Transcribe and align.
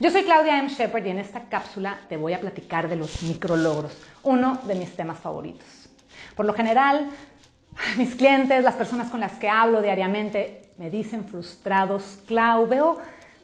Yo 0.00 0.10
soy 0.10 0.22
Claudia 0.22 0.58
M. 0.58 0.70
Shepard 0.70 1.04
y 1.04 1.10
en 1.10 1.18
esta 1.18 1.42
cápsula 1.50 2.00
te 2.08 2.16
voy 2.16 2.32
a 2.32 2.40
platicar 2.40 2.88
de 2.88 2.96
los 2.96 3.22
micrologros, 3.22 3.94
uno 4.22 4.58
de 4.66 4.74
mis 4.74 4.96
temas 4.96 5.18
favoritos. 5.18 5.90
Por 6.34 6.46
lo 6.46 6.54
general, 6.54 7.10
mis 7.98 8.14
clientes, 8.14 8.64
las 8.64 8.76
personas 8.76 9.10
con 9.10 9.20
las 9.20 9.32
que 9.32 9.50
hablo 9.50 9.82
diariamente, 9.82 10.72
me 10.78 10.88
dicen 10.88 11.26
frustrados, 11.26 12.18
Clau, 12.26 12.66
veo 12.66 12.96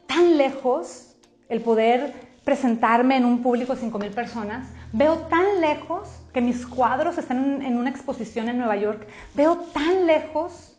tan 0.07 0.35
lejos 0.35 1.15
el 1.47 1.61
poder 1.61 2.15
presentarme 2.43 3.17
en 3.17 3.25
un 3.25 3.43
público 3.43 3.75
de 3.75 3.81
5.000 3.83 4.15
personas, 4.15 4.67
veo 4.93 5.15
tan 5.27 5.61
lejos 5.61 6.09
que 6.33 6.41
mis 6.41 6.65
cuadros 6.65 7.19
están 7.19 7.61
en 7.61 7.77
una 7.77 7.91
exposición 7.91 8.49
en 8.49 8.57
Nueva 8.57 8.77
York, 8.77 9.07
veo 9.35 9.57
tan 9.57 10.07
lejos 10.07 10.75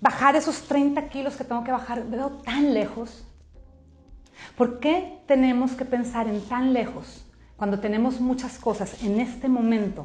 bajar 0.00 0.34
esos 0.34 0.62
30 0.62 1.08
kilos 1.08 1.36
que 1.36 1.44
tengo 1.44 1.62
que 1.62 1.70
bajar, 1.70 2.02
veo 2.04 2.30
tan 2.30 2.74
lejos 2.74 3.24
¿Por 4.56 4.80
qué 4.80 5.18
tenemos 5.26 5.72
que 5.72 5.84
pensar 5.84 6.28
en 6.28 6.40
tan 6.42 6.72
lejos 6.72 7.26
cuando 7.56 7.80
tenemos 7.80 8.20
muchas 8.20 8.58
cosas 8.58 9.02
en 9.02 9.20
este 9.20 9.48
momento 9.48 10.04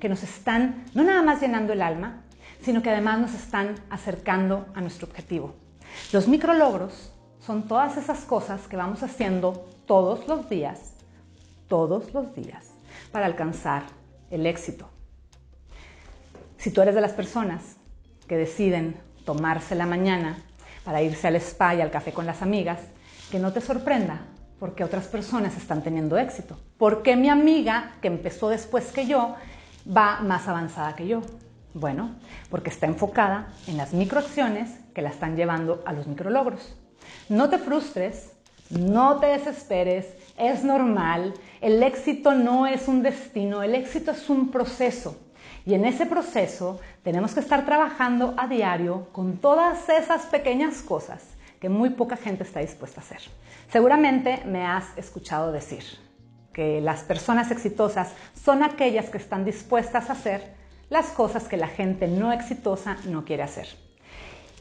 que 0.00 0.08
nos 0.08 0.22
están 0.22 0.84
no 0.94 1.04
nada 1.04 1.22
más 1.22 1.40
llenando 1.40 1.72
el 1.72 1.82
alma, 1.82 2.22
sino 2.60 2.82
que 2.82 2.90
además 2.90 3.20
nos 3.20 3.34
están 3.34 3.74
acercando 3.90 4.66
a 4.74 4.80
nuestro 4.80 5.06
objetivo? 5.08 5.54
Los 6.12 6.28
micrologros 6.28 7.12
son 7.40 7.66
todas 7.66 7.96
esas 7.96 8.20
cosas 8.24 8.66
que 8.68 8.76
vamos 8.76 9.02
haciendo 9.02 9.66
todos 9.86 10.26
los 10.28 10.48
días, 10.48 10.94
todos 11.68 12.14
los 12.14 12.34
días, 12.34 12.72
para 13.10 13.26
alcanzar 13.26 13.82
el 14.30 14.46
éxito. 14.46 14.88
Si 16.56 16.70
tú 16.70 16.80
eres 16.80 16.94
de 16.94 17.00
las 17.00 17.12
personas 17.12 17.76
que 18.28 18.36
deciden 18.36 18.96
tomarse 19.24 19.74
la 19.74 19.86
mañana 19.86 20.38
para 20.84 21.02
irse 21.02 21.28
al 21.28 21.36
spa 21.36 21.74
y 21.74 21.80
al 21.80 21.90
café 21.90 22.12
con 22.12 22.26
las 22.26 22.42
amigas, 22.42 22.80
que 23.32 23.38
no 23.38 23.50
te 23.50 23.62
sorprenda 23.62 24.20
porque 24.60 24.84
otras 24.84 25.06
personas 25.06 25.56
están 25.56 25.82
teniendo 25.82 26.18
éxito. 26.18 26.58
Porque 26.76 27.16
mi 27.16 27.30
amiga, 27.30 27.94
que 28.02 28.08
empezó 28.08 28.50
después 28.50 28.92
que 28.92 29.06
yo, 29.06 29.34
va 29.88 30.20
más 30.20 30.48
avanzada 30.48 30.94
que 30.94 31.08
yo? 31.08 31.22
Bueno, 31.72 32.10
porque 32.50 32.68
está 32.68 32.86
enfocada 32.86 33.48
en 33.66 33.78
las 33.78 33.94
microacciones 33.94 34.68
que 34.94 35.00
la 35.00 35.08
están 35.08 35.34
llevando 35.34 35.82
a 35.86 35.94
los 35.94 36.06
micrologros. 36.06 36.76
No 37.30 37.48
te 37.48 37.56
frustres, 37.56 38.32
no 38.68 39.16
te 39.16 39.28
desesperes, 39.28 40.06
es 40.36 40.62
normal. 40.62 41.32
El 41.62 41.82
éxito 41.82 42.34
no 42.34 42.66
es 42.66 42.86
un 42.86 43.02
destino, 43.02 43.62
el 43.62 43.74
éxito 43.74 44.10
es 44.10 44.28
un 44.28 44.50
proceso. 44.50 45.16
Y 45.64 45.72
en 45.72 45.86
ese 45.86 46.04
proceso 46.04 46.80
tenemos 47.02 47.32
que 47.32 47.40
estar 47.40 47.64
trabajando 47.64 48.34
a 48.36 48.46
diario 48.46 49.08
con 49.12 49.38
todas 49.38 49.88
esas 49.88 50.26
pequeñas 50.26 50.82
cosas 50.82 51.31
que 51.62 51.68
muy 51.68 51.90
poca 51.90 52.16
gente 52.16 52.42
está 52.42 52.58
dispuesta 52.58 53.00
a 53.00 53.04
hacer. 53.04 53.20
Seguramente 53.70 54.42
me 54.44 54.66
has 54.66 54.98
escuchado 54.98 55.52
decir 55.52 55.84
que 56.52 56.80
las 56.80 57.04
personas 57.04 57.52
exitosas 57.52 58.14
son 58.34 58.64
aquellas 58.64 59.10
que 59.10 59.18
están 59.18 59.44
dispuestas 59.44 60.10
a 60.10 60.14
hacer 60.14 60.56
las 60.90 61.10
cosas 61.10 61.46
que 61.46 61.56
la 61.56 61.68
gente 61.68 62.08
no 62.08 62.32
exitosa 62.32 62.96
no 63.06 63.24
quiere 63.24 63.44
hacer. 63.44 63.68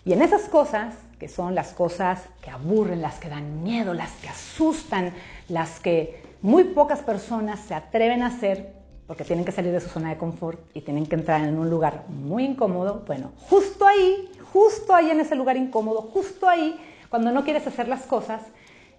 Y 0.05 0.13
en 0.13 0.21
esas 0.21 0.43
cosas, 0.43 0.93
que 1.17 1.27
son 1.27 1.55
las 1.55 1.73
cosas 1.73 2.21
que 2.39 2.51
aburren, 2.51 3.01
las 3.01 3.15
que 3.17 3.29
dan 3.29 3.63
miedo, 3.63 3.95
las 3.95 4.11
que 4.21 4.29
asustan, 4.29 5.11
las 5.49 5.79
que 5.79 6.21
muy 6.43 6.65
pocas 6.65 6.99
personas 6.99 7.61
se 7.61 7.73
atreven 7.73 8.21
a 8.21 8.27
hacer, 8.27 8.75
porque 9.07 9.23
tienen 9.23 9.43
que 9.43 9.51
salir 9.51 9.71
de 9.71 9.79
su 9.79 9.89
zona 9.89 10.09
de 10.09 10.17
confort 10.17 10.59
y 10.75 10.81
tienen 10.81 11.07
que 11.07 11.15
entrar 11.15 11.41
en 11.41 11.57
un 11.57 11.71
lugar 11.71 12.05
muy 12.09 12.45
incómodo, 12.45 13.03
bueno, 13.07 13.31
justo 13.49 13.87
ahí, 13.87 14.29
justo 14.51 14.93
ahí 14.93 15.09
en 15.09 15.19
ese 15.19 15.35
lugar 15.35 15.57
incómodo, 15.57 16.01
justo 16.01 16.47
ahí 16.47 16.79
cuando 17.09 17.31
no 17.31 17.43
quieres 17.43 17.67
hacer 17.67 17.87
las 17.87 18.03
cosas, 18.03 18.41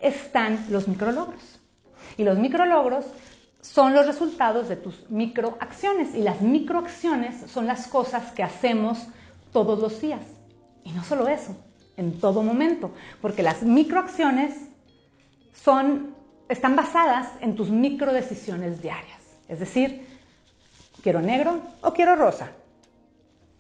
están 0.01 0.67
los 0.71 0.87
micrologros. 0.87 1.61
Y 2.17 2.25
los 2.25 2.39
micrologros 2.39 3.07
son 3.63 3.95
los 3.95 4.07
resultados 4.07 4.69
de 4.69 4.77
tus 4.77 5.09
microacciones. 5.11 6.15
Y 6.15 6.23
las 6.23 6.43
microacciones 6.43 7.51
son 7.51 7.67
las 7.67 7.87
cosas 7.87 8.33
que 8.33 8.43
hacemos 8.43 9.07
todos 9.53 9.79
los 9.79 10.01
días. 10.01 10.21
Y 10.85 10.93
no 10.93 11.05
solo 11.05 11.29
eso, 11.29 11.57
en 11.97 12.19
todo 12.21 12.43
momento. 12.43 12.93
Porque 13.21 13.43
las 13.43 13.63
microacciones 13.63 14.55
son, 15.55 16.15
están 16.49 16.77
basadas 16.77 17.29
en 17.41 17.55
tus 17.55 17.71
microdecisiones 17.71 18.83
diarias. 18.83 19.21
Es 19.49 19.61
decir, 19.61 20.07
quiero 21.03 21.23
negro 21.23 21.61
o 21.81 21.93
quiero 21.93 22.17
rosa. 22.17 22.51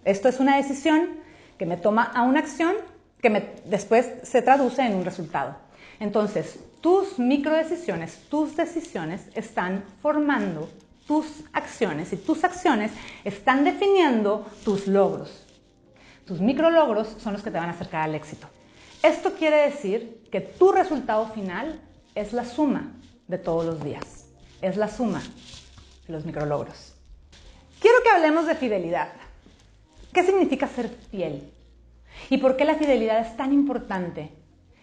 Esto 0.05 0.28
es 0.28 0.41
una 0.41 0.56
decisión 0.56 1.22
que 1.62 1.67
me 1.67 1.77
toma 1.77 2.11
a 2.12 2.23
una 2.23 2.41
acción 2.41 2.75
que 3.21 3.55
después 3.67 4.11
se 4.25 4.43
traduce 4.43 4.83
en 4.83 4.97
un 4.97 5.05
resultado. 5.05 5.55
Entonces, 6.00 6.59
tus 6.81 7.21
microdecisiones, 7.21 8.19
tus 8.28 8.56
decisiones 8.56 9.28
están 9.37 9.84
formando 10.03 10.69
tus 11.06 11.45
acciones 11.53 12.12
y 12.12 12.17
tus 12.17 12.43
acciones 12.43 12.91
están 13.22 13.62
definiendo 13.62 14.45
tus 14.65 14.89
logros. 14.89 15.47
Tus 16.27 16.41
micrologros 16.41 17.15
son 17.21 17.33
los 17.33 17.45
que 17.45 17.53
te 17.53 17.59
van 17.59 17.69
a 17.69 17.75
acercar 17.75 18.03
al 18.03 18.17
éxito. 18.17 18.49
Esto 19.01 19.34
quiere 19.34 19.59
decir 19.71 20.27
que 20.33 20.41
tu 20.41 20.72
resultado 20.72 21.28
final 21.28 21.81
es 22.17 22.33
la 22.33 22.45
suma 22.45 22.91
de 23.28 23.39
todos 23.39 23.65
los 23.65 23.84
días. 23.84 24.27
Es 24.61 24.77
la 24.77 24.89
suma 24.89 25.22
de 26.09 26.12
los 26.12 26.25
micrologros. 26.25 26.97
Quiero 27.78 28.03
que 28.03 28.11
hablemos 28.11 28.49
de 28.49 28.56
fidelidad. 28.56 29.12
¿Qué 30.12 30.23
significa 30.25 30.69
ser 30.69 30.91
fiel? 31.11 31.50
¿Y 32.28 32.37
por 32.37 32.56
qué 32.56 32.67
la 32.67 32.75
fidelidad 32.75 33.21
es 33.21 33.34
tan 33.37 33.53
importante 33.53 34.31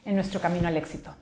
en 0.04 0.16
nuestro 0.16 0.42
camino 0.42 0.68
al 0.68 0.78
éxito? 0.78 1.14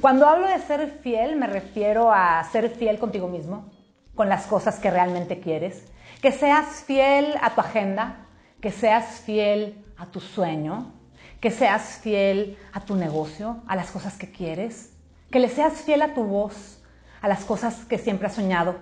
Cuando 0.00 0.26
hablo 0.26 0.48
de 0.48 0.58
ser 0.58 0.98
fiel, 1.02 1.36
me 1.36 1.46
refiero 1.46 2.12
a 2.12 2.42
ser 2.50 2.68
fiel 2.68 2.98
contigo 2.98 3.28
mismo, 3.28 3.70
con 4.16 4.28
las 4.28 4.46
cosas 4.46 4.80
que 4.80 4.90
realmente 4.90 5.38
quieres, 5.38 5.84
que 6.20 6.32
seas 6.32 6.82
fiel 6.84 7.34
a 7.40 7.54
tu 7.54 7.60
agenda, 7.60 8.26
que 8.60 8.72
seas 8.72 9.20
fiel 9.20 9.84
a 9.96 10.06
tu 10.06 10.18
sueño, 10.18 10.92
que 11.40 11.52
seas 11.52 12.00
fiel 12.02 12.58
a 12.72 12.80
tu 12.80 12.96
negocio, 12.96 13.62
a 13.68 13.76
las 13.76 13.92
cosas 13.92 14.16
que 14.18 14.32
quieres, 14.32 14.96
que 15.30 15.38
le 15.38 15.48
seas 15.48 15.74
fiel 15.82 16.02
a 16.02 16.12
tu 16.12 16.24
voz, 16.24 16.82
a 17.20 17.28
las 17.28 17.44
cosas 17.44 17.84
que 17.84 17.98
siempre 17.98 18.26
has 18.26 18.34
soñado, 18.34 18.74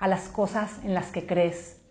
a 0.00 0.08
las 0.08 0.22
cosas 0.22 0.80
en 0.82 0.92
las 0.94 1.12
que 1.12 1.24
crees, 1.24 1.81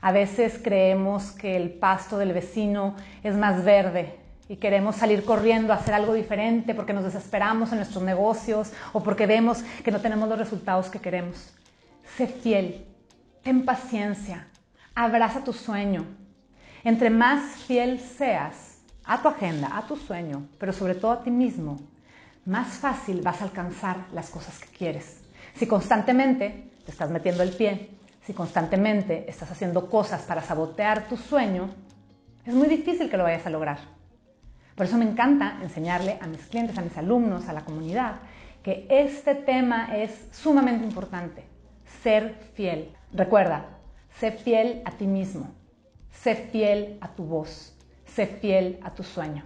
a 0.00 0.12
veces 0.12 0.58
creemos 0.62 1.32
que 1.32 1.56
el 1.56 1.70
pasto 1.70 2.18
del 2.18 2.32
vecino 2.32 2.96
es 3.22 3.34
más 3.34 3.64
verde 3.64 4.18
y 4.48 4.56
queremos 4.56 4.96
salir 4.96 5.24
corriendo 5.24 5.72
a 5.72 5.76
hacer 5.76 5.94
algo 5.94 6.14
diferente 6.14 6.74
porque 6.74 6.92
nos 6.92 7.04
desesperamos 7.04 7.70
en 7.70 7.78
nuestros 7.78 8.02
negocios 8.02 8.72
o 8.92 9.02
porque 9.02 9.26
vemos 9.26 9.62
que 9.84 9.90
no 9.90 10.00
tenemos 10.00 10.28
los 10.28 10.38
resultados 10.38 10.88
que 10.88 10.98
queremos. 10.98 11.52
Sé 12.16 12.26
fiel, 12.26 12.84
ten 13.42 13.64
paciencia, 13.64 14.48
abraza 14.94 15.44
tu 15.44 15.52
sueño. 15.52 16.04
Entre 16.82 17.10
más 17.10 17.56
fiel 17.66 18.00
seas 18.00 18.78
a 19.04 19.20
tu 19.20 19.28
agenda, 19.28 19.76
a 19.76 19.86
tu 19.86 19.96
sueño, 19.96 20.48
pero 20.58 20.72
sobre 20.72 20.94
todo 20.94 21.12
a 21.12 21.22
ti 21.22 21.30
mismo, 21.30 21.78
más 22.46 22.68
fácil 22.68 23.20
vas 23.22 23.40
a 23.40 23.44
alcanzar 23.44 24.06
las 24.12 24.30
cosas 24.30 24.58
que 24.58 24.68
quieres. 24.76 25.20
Si 25.54 25.66
constantemente 25.66 26.70
te 26.84 26.90
estás 26.90 27.10
metiendo 27.10 27.42
el 27.42 27.50
pie 27.50 27.99
si 28.30 28.34
constantemente 28.34 29.28
estás 29.28 29.50
haciendo 29.50 29.90
cosas 29.90 30.22
para 30.22 30.40
sabotear 30.40 31.08
tu 31.08 31.16
sueño, 31.16 31.68
es 32.46 32.54
muy 32.54 32.68
difícil 32.68 33.10
que 33.10 33.16
lo 33.16 33.24
vayas 33.24 33.44
a 33.44 33.50
lograr. 33.50 33.78
Por 34.76 34.86
eso 34.86 34.96
me 34.96 35.04
encanta 35.04 35.58
enseñarle 35.60 36.16
a 36.20 36.28
mis 36.28 36.42
clientes, 36.42 36.78
a 36.78 36.82
mis 36.82 36.96
alumnos, 36.96 37.48
a 37.48 37.52
la 37.52 37.64
comunidad, 37.64 38.20
que 38.62 38.86
este 38.88 39.34
tema 39.34 39.96
es 39.96 40.28
sumamente 40.30 40.84
importante. 40.84 41.42
Ser 42.04 42.36
fiel. 42.54 42.92
Recuerda, 43.12 43.64
sé 44.20 44.30
fiel 44.30 44.82
a 44.84 44.92
ti 44.92 45.08
mismo. 45.08 45.50
Sé 46.12 46.36
fiel 46.36 46.98
a 47.00 47.08
tu 47.08 47.24
voz. 47.24 47.76
Sé 48.06 48.26
fiel 48.28 48.78
a 48.84 48.94
tu 48.94 49.02
sueño. 49.02 49.42